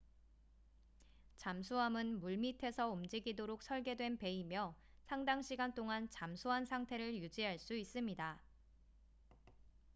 잠수함은 1.37 2.21
물밑에서 2.21 2.89
움직이도록 2.89 3.61
설계된 3.61 4.17
배이며 4.17 4.73
상당 5.03 5.43
시간 5.43 5.75
동안 5.75 6.09
잠수한 6.09 6.65
상태를 6.65 7.17
유지할 7.17 7.59
수 7.59 7.77
있습니다 7.77 8.41